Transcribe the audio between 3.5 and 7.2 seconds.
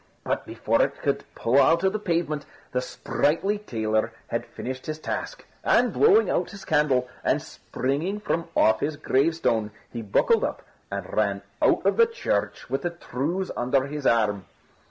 tailor had finished his task; and, blowing out his candle,